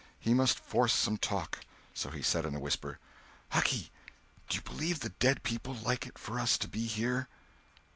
[0.19, 1.59] He must force some talk.
[1.93, 2.97] So he said in a whisper:
[3.51, 3.91] "Hucky,
[4.49, 7.27] do you believe the dead people like it for us to be here?"